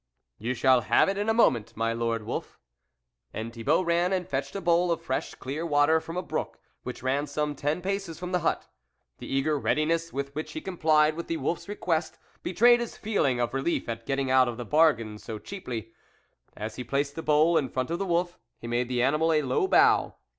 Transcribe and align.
"You 0.39 0.55
shall 0.55 0.81
have 0.81 1.09
it 1.09 1.17
in 1.19 1.29
a 1.29 1.33
moment, 1.35 1.77
my 1.77 1.93
lord 1.93 2.23
wolf." 2.23 2.57
And 3.35 3.53
Thibault 3.53 3.83
ran 3.83 4.11
and 4.11 4.27
fetched 4.27 4.55
a 4.55 4.59
bowl 4.59 4.91
of 4.91 4.99
fresh, 4.99 5.35
clear 5.35 5.63
water 5.63 6.01
from 6.01 6.17
a 6.17 6.23
brook 6.23 6.59
which 6.81 7.03
ran 7.03 7.27
some 7.27 7.53
ten 7.53 7.83
paces 7.83 8.17
from 8.17 8.31
the 8.31 8.39
hut. 8.39 8.67
The 9.19 9.27
eager 9.31 9.59
readiness 9.59 10.11
with 10.11 10.33
which 10.33 10.53
he 10.53 10.59
complied 10.59 11.13
with 11.13 11.27
the 11.27 11.37
wolf's 11.37 11.69
request 11.69 12.17
betrayed 12.41 12.79
his 12.79 12.97
feel 12.97 13.25
ing 13.25 13.39
of 13.39 13.53
relief 13.53 13.87
at 13.87 14.07
getting 14.07 14.31
out 14.31 14.47
of 14.47 14.57
the 14.57 14.65
bargain 14.65 15.19
so 15.19 15.37
cheaply. 15.37 15.93
As 16.57 16.77
be 16.77 16.83
placed 16.83 17.13
the 17.13 17.21
bowl 17.21 17.55
in 17.55 17.69
front 17.69 17.91
of 17.91 17.99
the 17.99 18.07
wolf, 18.07 18.39
he 18.57 18.65
made 18.65 18.87
the 18.89 19.03
animal 19.03 19.31
a 19.31 19.43
low 19.43 19.67
bow. 19.67 20.15